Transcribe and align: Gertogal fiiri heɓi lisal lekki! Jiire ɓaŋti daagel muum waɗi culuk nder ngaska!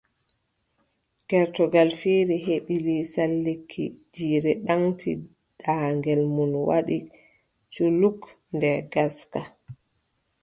Gertogal 1.29 1.89
fiiri 1.99 2.37
heɓi 2.47 2.75
lisal 2.85 3.31
lekki! 3.45 3.85
Jiire 4.13 4.51
ɓaŋti 4.65 5.11
daagel 5.61 6.21
muum 6.33 6.53
waɗi 6.69 6.97
culuk 7.73 8.19
nder 8.55 8.77
ngaska! 8.87 9.41